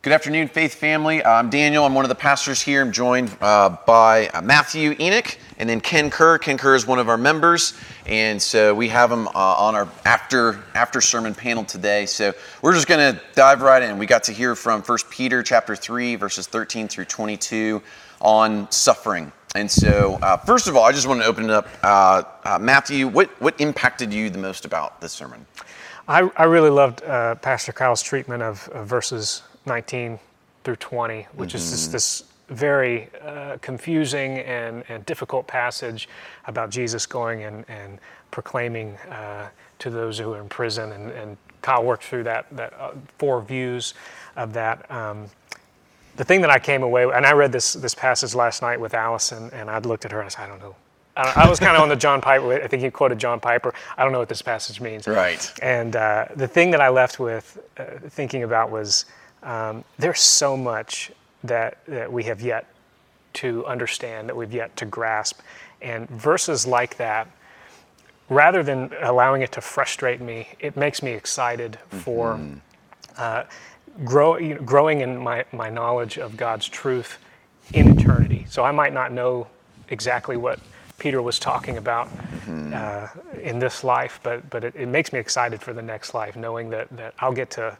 [0.00, 1.24] Good afternoon, Faith family.
[1.24, 1.84] Uh, I'm Daniel.
[1.84, 2.82] I'm one of the pastors here.
[2.82, 6.38] I'm joined uh, by uh, Matthew Enoch and then Ken Kerr.
[6.38, 7.74] Ken Kerr is one of our members,
[8.06, 12.06] and so we have him uh, on our after after sermon panel today.
[12.06, 12.32] So
[12.62, 13.98] we're just going to dive right in.
[13.98, 17.82] We got to hear from 1 Peter chapter 3 verses 13 through 22
[18.20, 19.32] on suffering.
[19.56, 21.66] And so, uh, first of all, I just want to open it up.
[21.82, 25.44] Uh, Matthew, what what impacted you the most about this sermon?
[26.08, 30.18] I, I really loved Pastor Kyle's treatment of, of verses 19
[30.64, 31.56] through 20, which mm-hmm.
[31.56, 36.08] is this, this very uh, confusing and, and, difficult passage
[36.46, 37.98] about Jesus going and, and
[38.30, 40.92] proclaiming uh, to those who are in prison.
[40.92, 43.94] And, and Kyle worked through that, that uh, four views
[44.36, 44.90] of that.
[44.90, 45.26] Um,
[46.16, 48.80] the thing that I came away with, and I read this, this passage last night
[48.80, 50.74] with Allison, and I looked at her and I said, I don't know.
[51.18, 52.52] I was kind of on the John Piper.
[52.52, 53.74] I think he quoted John Piper.
[53.96, 55.06] I don't know what this passage means.
[55.06, 55.52] Right.
[55.60, 59.04] And uh, the thing that I left with uh, thinking about was
[59.42, 61.10] um, there's so much
[61.42, 62.66] that, that we have yet
[63.34, 65.40] to understand, that we've yet to grasp.
[65.82, 67.28] And verses like that,
[68.28, 72.58] rather than allowing it to frustrate me, it makes me excited for mm-hmm.
[73.16, 73.44] uh,
[74.04, 77.18] grow, you know, growing in my, my knowledge of God's truth
[77.72, 78.46] in eternity.
[78.48, 79.48] So I might not know
[79.88, 80.60] exactly what
[80.98, 82.72] Peter was talking about mm-hmm.
[82.74, 86.36] uh, in this life, but, but it, it, makes me excited for the next life,
[86.36, 87.78] knowing that, that I'll get to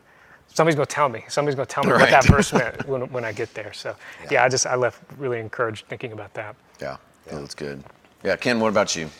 [0.54, 1.24] somebody's going to tell me.
[1.28, 2.00] Somebody's going to tell me right.
[2.00, 3.72] what that verse meant when, when I get there.
[3.72, 4.28] So, yeah.
[4.32, 4.44] yeah.
[4.44, 6.56] I just I left really encouraged thinking about that.
[6.80, 6.96] Yeah,
[7.26, 7.38] yeah.
[7.40, 7.82] that's good.
[8.24, 9.10] Yeah, Ken, what about you?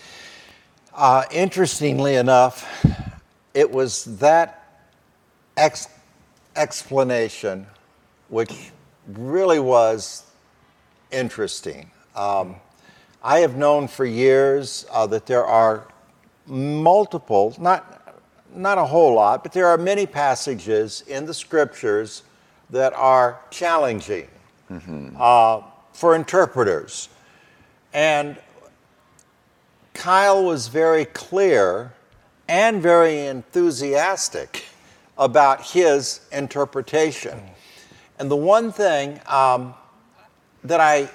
[0.94, 2.84] Uh, interestingly enough,
[3.54, 4.80] it was that
[5.56, 5.88] ex-
[6.56, 7.66] explanation
[8.28, 8.52] which
[9.06, 10.24] really was
[11.10, 11.91] interesting.
[12.14, 12.56] Um,
[13.22, 15.86] I have known for years uh, that there are
[16.47, 17.98] multiple, not
[18.55, 22.22] not a whole lot, but there are many passages in the scriptures
[22.70, 24.28] that are challenging
[24.70, 25.16] mm-hmm.
[25.19, 27.08] uh, for interpreters.
[27.92, 28.36] And
[29.94, 31.92] Kyle was very clear
[32.48, 34.65] and very enthusiastic
[35.16, 37.41] about his interpretation.
[38.19, 39.75] And the one thing um,
[40.65, 41.10] that I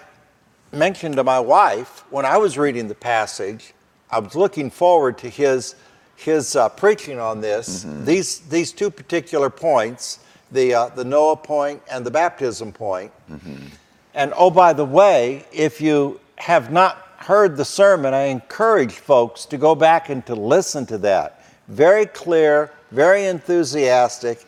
[0.73, 3.73] mentioned to my wife when I was reading the passage,
[4.09, 5.75] I was looking forward to his
[6.15, 8.05] his uh, preaching on this, mm-hmm.
[8.05, 10.19] these, these two particular points,
[10.51, 13.11] the, uh, the Noah point and the baptism point.
[13.29, 13.65] Mm-hmm.
[14.13, 19.45] And oh, by the way, if you have not heard the sermon, I encourage folks
[19.47, 21.43] to go back and to listen to that.
[21.67, 24.45] Very clear, very enthusiastic,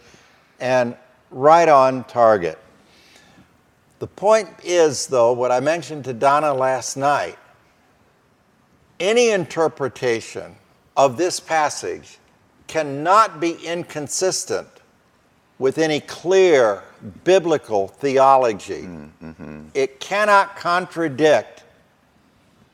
[0.60, 0.96] and
[1.32, 2.60] right on target.
[4.00, 7.38] The point is, though, what I mentioned to Donna last night
[9.00, 10.56] any interpretation
[10.96, 12.18] of this passage
[12.68, 14.68] cannot be inconsistent
[15.60, 16.84] with any clear
[17.24, 18.84] biblical theology.
[18.84, 19.68] Mm-hmm.
[19.74, 21.64] It cannot contradict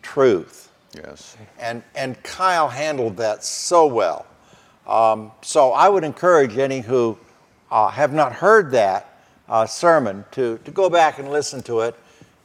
[0.01, 0.71] truth.
[0.95, 1.37] Yes.
[1.59, 4.25] And, and Kyle handled that so well.
[4.87, 7.17] Um, so I would encourage any who
[7.69, 9.10] uh, have not heard that
[9.51, 11.95] uh, sermon to, to go back and listen to it,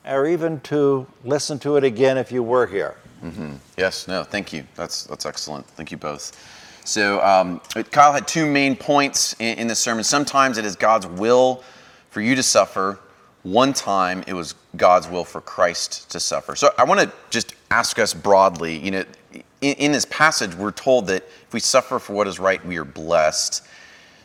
[0.05, 2.97] or even to listen to it again if you were here.
[3.23, 3.55] Mm-hmm.
[3.79, 4.65] Yes, no, thank you.
[4.75, 5.67] That's that's excellent.
[5.69, 6.37] Thank you both.
[6.85, 10.05] So um, Kyle had two main points in, in sermon.
[10.05, 11.63] Sometimes it is God's will
[12.11, 12.99] for you to suffer.
[13.43, 16.55] One time it was God's will for Christ to suffer.
[16.57, 18.77] So I want to just ask us broadly.
[18.79, 19.05] You know,
[19.61, 22.77] in, in this passage, we're told that if we suffer for what is right, we
[22.77, 23.65] are blessed.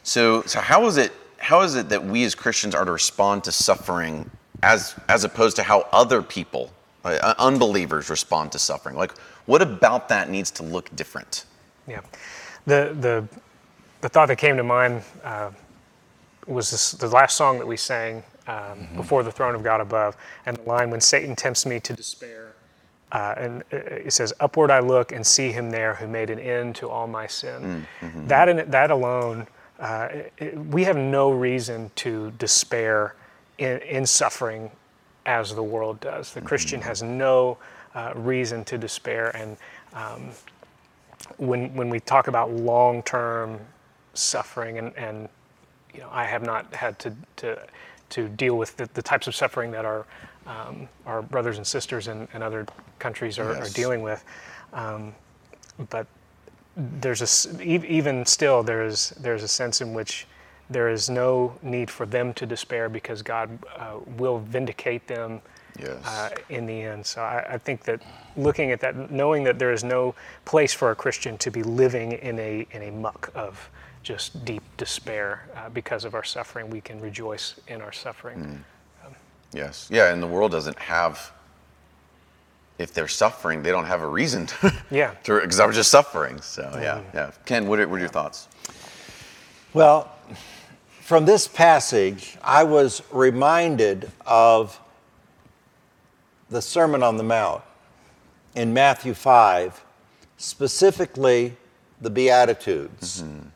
[0.03, 1.11] So, so how is it?
[1.41, 4.29] How is it that we as Christians are to respond to suffering,
[4.63, 6.71] as as opposed to how other people
[7.03, 8.95] uh, unbelievers respond to suffering.
[8.95, 11.45] Like, what about that needs to look different?
[11.87, 12.01] Yeah,
[12.65, 13.27] the the
[14.01, 15.51] the thought that came to mind uh,
[16.47, 18.97] was this, the last song that we sang um, mm-hmm.
[18.97, 20.15] before the throne of God above,
[20.45, 22.53] and the line when Satan tempts me to despair.
[23.11, 26.75] Uh, and it says, "Upward I look and see Him there, who made an end
[26.77, 28.27] to all my sin." Mm-hmm.
[28.27, 29.47] That in, that alone,
[29.81, 33.15] uh, it, we have no reason to despair
[33.57, 34.69] in, in suffering
[35.25, 36.33] as the world does.
[36.33, 36.47] The mm-hmm.
[36.47, 37.57] Christian has no
[37.95, 39.35] uh, reason to despair.
[39.35, 39.57] And
[39.93, 40.29] um,
[41.37, 43.59] when, when we talk about long term
[44.13, 45.27] suffering, and, and
[45.93, 47.67] you know, I have not had to, to,
[48.09, 50.05] to deal with the, the types of suffering that our,
[50.45, 52.67] um, our brothers and sisters in, in other
[52.99, 53.69] countries are, yes.
[53.69, 54.23] are dealing with.
[54.73, 55.15] Um,
[55.89, 56.05] but
[56.99, 60.27] there's a, even still, there's, there's a sense in which
[60.69, 65.41] there is no need for them to despair because God uh, will vindicate them
[65.77, 66.05] yes.
[66.05, 67.05] uh, in the end.
[67.05, 68.01] So I, I, think that
[68.37, 72.13] looking at that, knowing that there is no place for a Christian to be living
[72.13, 73.69] in a in a muck of
[74.01, 78.39] just deep despair uh, because of our suffering, we can rejoice in our suffering.
[78.39, 78.57] Mm.
[79.53, 79.89] Yes.
[79.91, 81.31] Yeah, and the world doesn't have
[82.81, 84.73] if they're suffering, they don't have a reason to.
[84.91, 85.13] Yeah.
[85.23, 86.41] Because I was just suffering.
[86.41, 87.31] So yeah, yeah.
[87.45, 88.47] Ken, what are, what are your thoughts?
[89.73, 90.11] Well,
[90.99, 94.79] from this passage, I was reminded of
[96.49, 97.63] the Sermon on the Mount
[98.55, 99.83] in Matthew 5,
[100.37, 101.55] specifically
[102.01, 103.21] the Beatitudes.
[103.21, 103.47] Mm-hmm.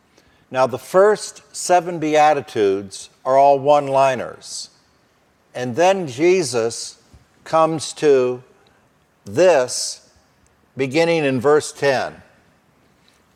[0.52, 4.70] Now, the first seven Beatitudes are all one liners.
[5.54, 7.02] And then Jesus
[7.44, 8.44] comes to
[9.26, 10.10] this
[10.78, 12.22] beginning in verse 10.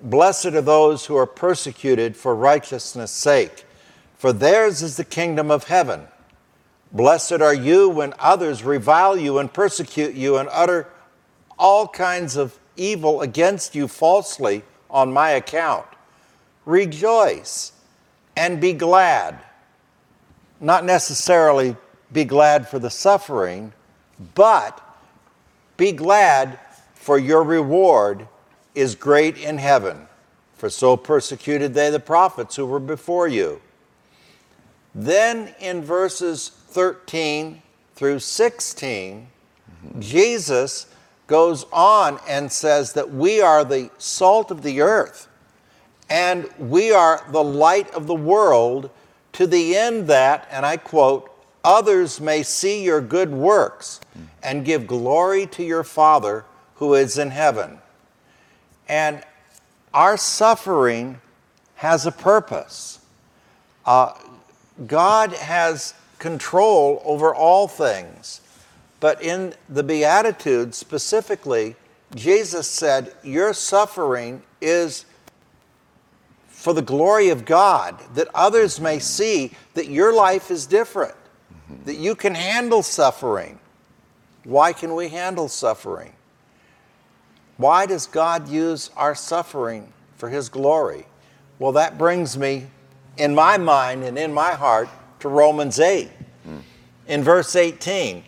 [0.02, 3.66] Blessed are those who are persecuted for righteousness' sake,
[4.18, 6.08] for theirs is the kingdom of heaven.
[6.92, 10.88] Blessed are you when others revile you and persecute you and utter
[11.58, 15.86] all kinds of evil against you falsely on my account.
[16.66, 17.74] Rejoice
[18.38, 19.40] and be glad.
[20.62, 21.76] Not necessarily
[22.12, 23.74] be glad for the suffering,
[24.34, 24.82] but
[25.80, 26.60] be glad,
[26.94, 28.28] for your reward
[28.76, 30.08] is great in heaven.
[30.56, 33.62] For so persecuted they the prophets who were before you.
[34.94, 37.62] Then in verses 13
[37.96, 39.28] through 16,
[39.88, 40.00] mm-hmm.
[40.00, 40.88] Jesus
[41.28, 45.28] goes on and says that we are the salt of the earth
[46.10, 48.90] and we are the light of the world
[49.34, 51.29] to the end that, and I quote,
[51.64, 54.00] others may see your good works
[54.44, 56.46] and give glory to your Father
[56.76, 57.80] who is in heaven.
[58.88, 59.24] And
[59.94, 61.22] our suffering
[61.76, 63.00] has a purpose.
[63.86, 64.14] Uh,
[64.86, 68.42] God has control over all things.
[69.00, 71.76] But in the Beatitudes specifically,
[72.16, 75.06] Jesus said, Your suffering is
[76.48, 81.16] for the glory of God, that others may see that your life is different.
[81.86, 83.60] That you can handle suffering.
[84.44, 86.14] Why can we handle suffering?
[87.58, 91.06] Why does God use our suffering for His glory?
[91.60, 92.68] Well, that brings me
[93.18, 94.90] in my mind and in my heart
[95.20, 96.10] to Romans 8.
[96.48, 96.62] Mm.
[97.08, 98.24] In verse 18,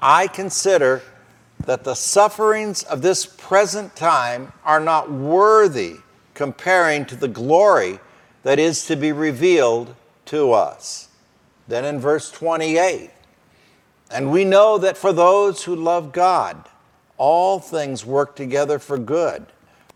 [0.00, 1.02] I consider
[1.64, 5.96] that the sufferings of this present time are not worthy
[6.34, 7.98] comparing to the glory
[8.42, 9.94] that is to be revealed
[10.26, 11.05] to us.
[11.68, 13.10] Then in verse 28,
[14.10, 16.68] and we know that for those who love God,
[17.16, 19.46] all things work together for good,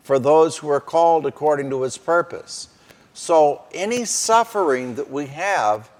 [0.02, 2.69] for those who are called according to his purpose.
[3.14, 5.90] So any suffering that we have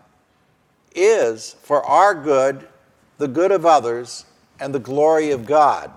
[0.95, 2.67] is for our good,
[3.19, 4.25] the good of others,
[4.59, 5.91] and the glory of God.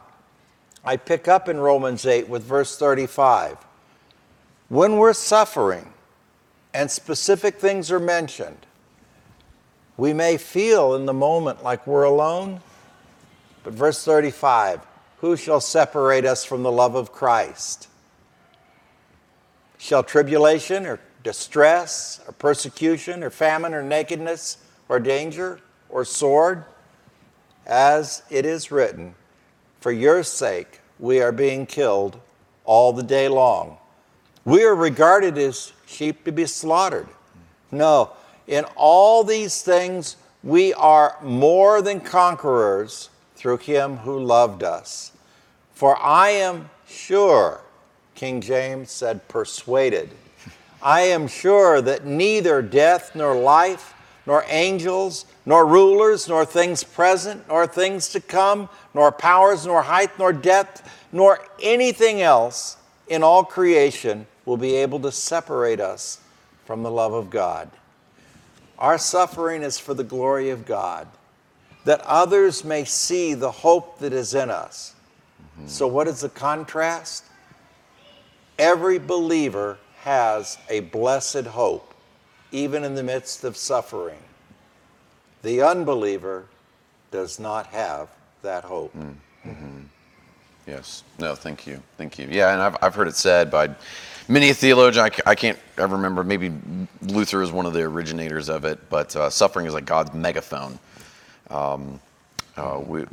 [0.85, 3.57] I pick up in Romans 8 with verse 35.
[4.69, 5.93] When we're suffering
[6.73, 8.65] and specific things are mentioned,
[9.97, 12.61] we may feel in the moment like we're alone,
[13.63, 14.81] but verse 35
[15.17, 17.87] Who shall separate us from the love of Christ?
[19.77, 24.57] Shall tribulation or distress or persecution or famine or nakedness
[24.89, 25.59] or danger
[25.89, 26.65] or sword?
[27.65, 29.15] As it is written,
[29.79, 32.19] For your sake we are being killed
[32.65, 33.77] all the day long.
[34.45, 37.07] We are regarded as sheep to be slaughtered.
[37.71, 38.11] No,
[38.47, 45.11] in all these things, we are more than conquerors through him who loved us.
[45.73, 47.61] For I am sure,
[48.15, 50.09] King James said, persuaded.
[50.81, 53.93] I am sure that neither death nor life,
[54.25, 60.17] nor angels, nor rulers, nor things present, nor things to come, nor powers, nor height,
[60.19, 62.77] nor depth, nor anything else
[63.07, 66.19] in all creation will be able to separate us
[66.65, 67.69] from the love of God.
[68.83, 71.07] Our suffering is for the glory of God,
[71.85, 74.93] that others may see the hope that is in us.
[75.57, 75.67] Mm-hmm.
[75.69, 77.23] So, what is the contrast?
[78.59, 81.93] Every believer has a blessed hope,
[82.51, 84.19] even in the midst of suffering.
[85.43, 86.43] The unbeliever
[87.09, 88.09] does not have
[88.41, 88.93] that hope.
[88.97, 89.83] Mm-hmm.
[90.67, 91.03] Yes.
[91.19, 91.81] No, thank you.
[91.97, 92.27] Thank you.
[92.29, 93.69] Yeah, and I've, I've heard it said by
[94.27, 95.05] many a theologian.
[95.05, 96.23] I, I can't ever remember.
[96.23, 96.51] Maybe
[97.01, 100.79] Luther is one of the originators of it, but uh, suffering is like God's megaphone.
[101.49, 101.99] Um,
[102.55, 103.05] uh, we,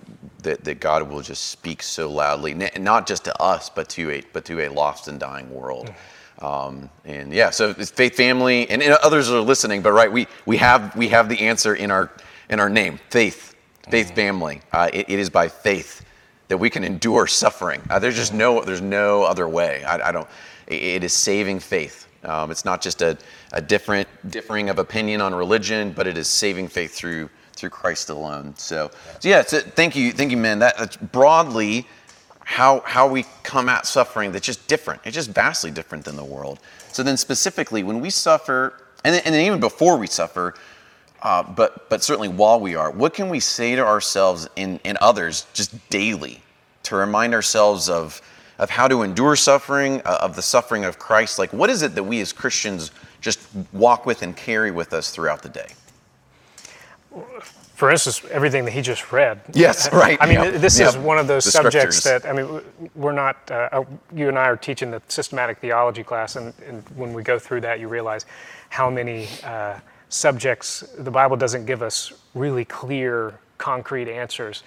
[0.42, 4.22] that, that God will just speak so loudly, not just to us, but to a
[4.32, 5.92] but to a lost and dying world.
[6.40, 9.82] Um, and yeah, so it's faith family, and, and, others are listening.
[9.82, 12.10] But right, we we have we have the answer in our
[12.48, 13.54] in our name, faith,
[13.90, 14.16] faith mm-hmm.
[14.16, 14.60] family.
[14.72, 16.04] Uh, it, it is by faith
[16.48, 17.80] that we can endure suffering.
[17.88, 19.84] Uh, there's just no there's no other way.
[19.84, 20.28] I, I don't.
[20.70, 23.16] It is saving faith Um, it's not just a,
[23.52, 28.08] a different differing of opinion on religion, but it is saving faith through through Christ
[28.08, 28.54] alone.
[28.56, 30.60] So, so yeah, so thank you, thank you, men.
[30.60, 31.86] That, that's broadly
[32.40, 34.32] how how we come at suffering.
[34.32, 35.00] That's just different.
[35.04, 36.60] It's just vastly different than the world.
[36.92, 38.74] So then, specifically, when we suffer,
[39.04, 40.54] and then, and then even before we suffer,
[41.22, 44.98] uh, but but certainly while we are, what can we say to ourselves and, and
[44.98, 46.42] others just daily
[46.82, 48.20] to remind ourselves of
[48.60, 51.38] of how to endure suffering, uh, of the suffering of Christ?
[51.38, 53.40] Like, what is it that we as Christians just
[53.72, 55.68] walk with and carry with us throughout the day?
[57.74, 59.40] For instance, everything that he just read.
[59.54, 60.18] Yes, right.
[60.20, 60.50] I mean, yeah.
[60.50, 60.88] this yeah.
[60.88, 62.60] is one of those the subjects that, I mean,
[62.94, 63.82] we're not, uh,
[64.14, 67.62] you and I are teaching the systematic theology class, and, and when we go through
[67.62, 68.26] that, you realize
[68.68, 74.64] how many uh, subjects the Bible doesn't give us really clear, concrete answers.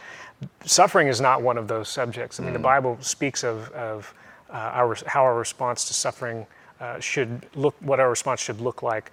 [0.63, 2.39] Suffering is not one of those subjects.
[2.39, 4.13] I mean, the Bible speaks of, of
[4.50, 6.45] uh, our, how our response to suffering
[6.79, 9.12] uh, should look, what our response should look like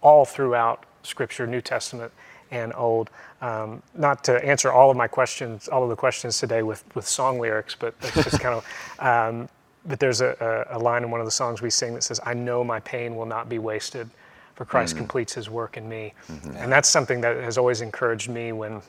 [0.00, 2.12] all throughout Scripture, New Testament
[2.50, 3.10] and Old.
[3.42, 7.06] Um, not to answer all of my questions, all of the questions today with, with
[7.06, 8.64] song lyrics, but that's just kind of.
[8.98, 9.48] Um,
[9.84, 12.20] but there's a, a, a line in one of the songs we sing that says,
[12.24, 14.08] "I know my pain will not be wasted,
[14.54, 16.14] for Christ completes His work in me,"
[16.56, 18.82] and that's something that has always encouraged me when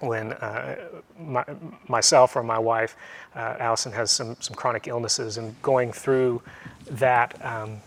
[0.00, 0.76] when uh,
[1.18, 1.44] my,
[1.88, 2.96] myself or my wife,
[3.34, 6.42] uh, Allison, has some, some chronic illnesses, and going through
[6.90, 7.78] that, um,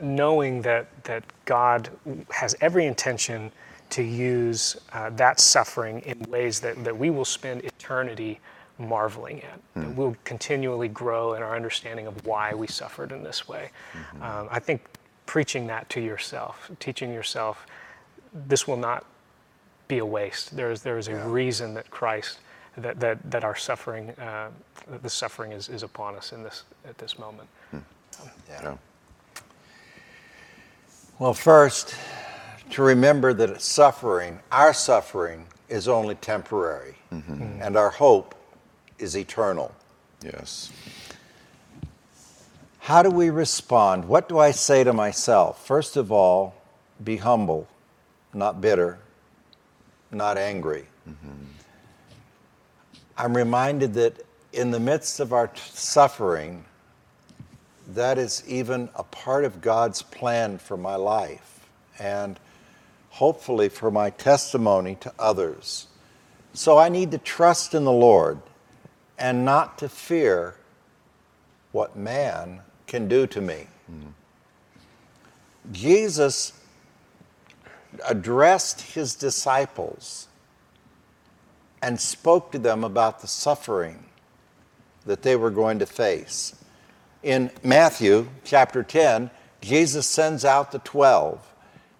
[0.00, 1.90] knowing that, that God
[2.30, 3.50] has every intention
[3.90, 8.38] to use uh, that suffering in ways that, that we will spend eternity
[8.78, 9.60] marveling at.
[9.74, 13.70] That we'll continually grow in our understanding of why we suffered in this way.
[14.22, 14.82] Um, I think
[15.26, 17.66] preaching that to yourself, teaching yourself,
[18.32, 19.04] this will not
[19.88, 20.54] be a waste.
[20.54, 22.38] There is, there is a reason that Christ,
[22.76, 24.50] that, that, that our suffering, uh,
[24.90, 27.48] that the suffering is, is upon us in this, at this moment.
[27.70, 27.76] Hmm.
[28.22, 28.76] Um, yeah.
[31.18, 31.94] Well, first,
[32.70, 37.34] to remember that suffering, our suffering, is only temporary, mm-hmm.
[37.34, 37.62] hmm.
[37.62, 38.34] and our hope
[38.98, 39.74] is eternal.
[40.22, 40.72] Yes.
[42.80, 44.06] How do we respond?
[44.06, 45.66] What do I say to myself?
[45.66, 46.54] First of all,
[47.04, 47.68] be humble,
[48.32, 48.98] not bitter,
[50.10, 50.86] not angry.
[53.16, 56.64] I'm reminded that in the midst of our t- suffering,
[57.88, 61.66] that is even a part of God's plan for my life
[61.98, 62.38] and
[63.10, 65.86] hopefully for my testimony to others.
[66.52, 68.40] So I need to trust in the Lord
[69.18, 70.54] and not to fear
[71.72, 73.66] what man can do to me.
[73.90, 74.10] Mm-hmm.
[75.72, 76.57] Jesus
[78.06, 80.28] addressed his disciples
[81.82, 84.04] and spoke to them about the suffering
[85.06, 86.54] that they were going to face.
[87.22, 91.44] In Matthew chapter 10, Jesus sends out the 12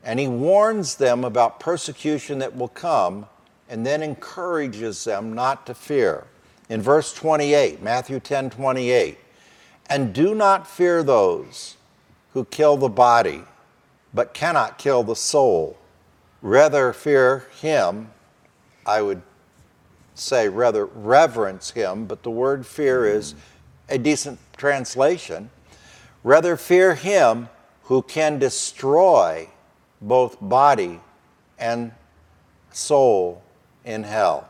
[0.04, 3.26] and he warns them about persecution that will come
[3.68, 6.26] and then encourages them not to fear.
[6.68, 9.18] In verse 28, Matthew 10 28,
[9.90, 11.76] and do not fear those
[12.32, 13.42] who kill the body,
[14.12, 15.78] but cannot kill the soul.
[16.40, 18.10] Rather fear him,
[18.86, 19.22] I would
[20.14, 23.34] say rather reverence him, but the word fear is
[23.88, 25.50] a decent translation.
[26.22, 27.48] Rather fear him
[27.84, 29.48] who can destroy
[30.00, 31.00] both body
[31.58, 31.92] and
[32.70, 33.42] soul
[33.84, 34.48] in hell.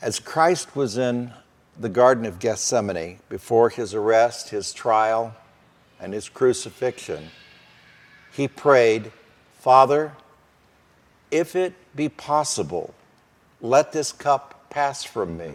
[0.00, 1.32] As Christ was in
[1.78, 5.34] the Garden of Gethsemane before his arrest, his trial,
[5.98, 7.30] and his crucifixion,
[8.34, 9.12] he prayed,
[9.60, 10.12] Father,
[11.30, 12.92] if it be possible,
[13.60, 15.52] let this cup pass from me.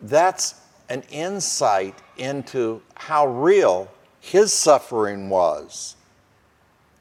[0.00, 0.54] That's
[0.88, 3.90] an insight into how real
[4.20, 5.96] his suffering was.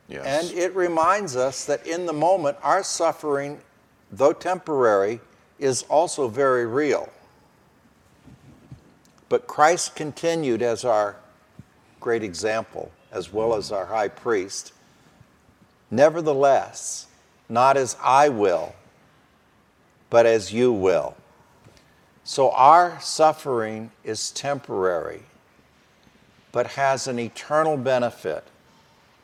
[0.08, 0.26] Yes.
[0.26, 3.60] And it reminds us that in the moment, our suffering,
[4.12, 5.20] though temporary,
[5.60, 7.10] is also very real.
[9.30, 11.16] But Christ continued as our
[12.00, 14.74] great example, as well as our high priest.
[15.90, 17.08] Nevertheless,
[17.48, 18.76] not as I will,
[20.10, 21.16] but as you will.
[22.26, 25.24] So our suffering is temporary,
[26.52, 28.44] but has an eternal benefit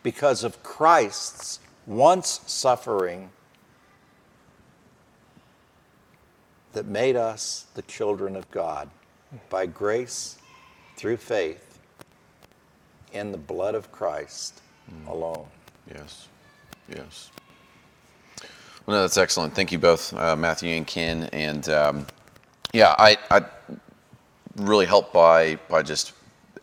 [0.04, 3.30] because of Christ's once suffering
[6.74, 8.90] that made us the children of God
[9.50, 10.38] by grace
[10.96, 11.71] through faith
[13.14, 14.62] in the blood of Christ
[15.08, 15.46] alone.
[15.88, 16.28] Yes.
[16.90, 17.32] Yes.
[18.86, 19.54] Well, no, that's excellent.
[19.54, 21.30] Thank you both, uh, Matthew and Ken.
[21.32, 22.08] And um,
[22.74, 23.44] yeah, I, I
[24.56, 26.14] really helped by by just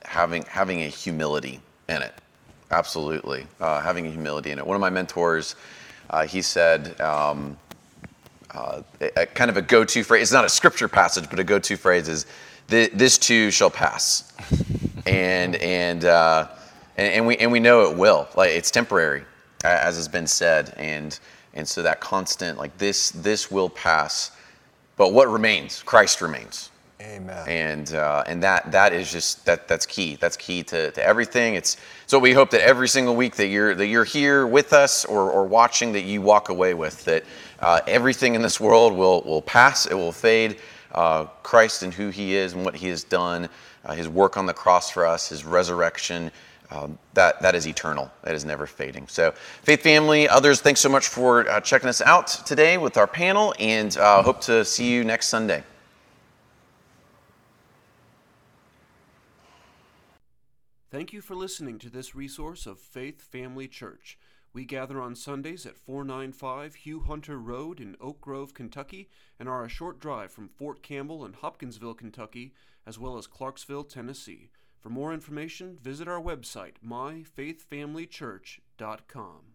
[0.04, 2.12] having having a humility in it.
[2.70, 4.66] Absolutely, uh, having a humility in it.
[4.66, 5.54] One of my mentors,
[6.10, 7.00] uh, he said.
[7.00, 7.56] Um,
[8.54, 10.22] uh, a, a kind of a go-to phrase.
[10.22, 12.24] It's not a scripture passage, but a go-to phrase is,
[12.68, 14.32] "This too shall pass,"
[15.08, 16.48] and and, uh,
[16.96, 18.28] and and we and we know it will.
[18.36, 19.24] Like it's temporary,
[19.64, 21.18] as has been said, and
[21.54, 24.32] and so that constant like this this will pass,
[24.96, 25.82] but what remains?
[25.82, 26.70] Christ remains.
[27.00, 27.48] Amen.
[27.48, 30.16] And uh, and that that is just that that's key.
[30.16, 31.54] That's key to, to everything.
[31.54, 35.04] It's so we hope that every single week that you're that you're here with us
[35.04, 37.24] or, or watching that you walk away with that
[37.60, 39.86] uh, everything in this world will will pass.
[39.86, 40.58] It will fade.
[40.90, 43.48] Uh, Christ and who He is and what He has done,
[43.84, 46.30] uh, His work on the cross for us, His resurrection.
[46.70, 48.10] Um, that that is eternal.
[48.22, 49.08] That is never fading.
[49.08, 49.32] So,
[49.62, 53.54] faith family, others, thanks so much for uh, checking us out today with our panel,
[53.58, 55.62] and uh, hope to see you next Sunday.
[60.90, 64.18] Thank you for listening to this resource of Faith Family Church.
[64.54, 69.08] We gather on Sundays at 495 Hugh Hunter Road in Oak Grove, Kentucky,
[69.38, 72.54] and are a short drive from Fort Campbell and Hopkinsville, Kentucky,
[72.88, 74.48] as well as Clarksville, Tennessee.
[74.80, 79.40] For more information, visit our website, myfaithfamilychurch.com.